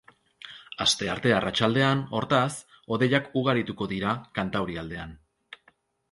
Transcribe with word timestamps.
Astearte 0.83 1.33
arratsaldean, 1.39 1.99
hortaz, 2.19 2.49
hodeiak 2.95 3.27
ugarituko 3.41 3.89
dira 3.91 4.15
kantaurialdean. 4.39 5.13